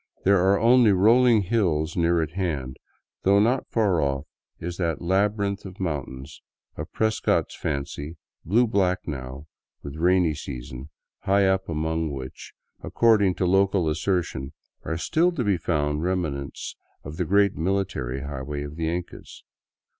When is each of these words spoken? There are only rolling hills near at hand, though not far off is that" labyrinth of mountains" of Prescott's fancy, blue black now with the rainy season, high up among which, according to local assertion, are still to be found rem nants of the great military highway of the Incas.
There 0.23 0.39
are 0.51 0.59
only 0.59 0.91
rolling 0.91 1.43
hills 1.43 1.95
near 1.95 2.23
at 2.23 2.31
hand, 2.31 2.77
though 3.21 3.39
not 3.39 3.69
far 3.69 4.01
off 4.01 4.25
is 4.59 4.77
that" 4.77 4.99
labyrinth 4.99 5.63
of 5.63 5.79
mountains" 5.79 6.41
of 6.75 6.91
Prescott's 6.91 7.53
fancy, 7.55 8.17
blue 8.43 8.65
black 8.65 9.07
now 9.07 9.45
with 9.83 9.93
the 9.93 9.99
rainy 9.99 10.33
season, 10.33 10.89
high 11.19 11.45
up 11.45 11.69
among 11.69 12.09
which, 12.11 12.53
according 12.81 13.35
to 13.35 13.45
local 13.45 13.87
assertion, 13.87 14.53
are 14.83 14.97
still 14.97 15.31
to 15.33 15.43
be 15.43 15.57
found 15.57 16.01
rem 16.01 16.23
nants 16.23 16.73
of 17.03 17.17
the 17.17 17.25
great 17.25 17.53
military 17.55 18.21
highway 18.21 18.63
of 18.63 18.77
the 18.77 18.89
Incas. 18.89 19.43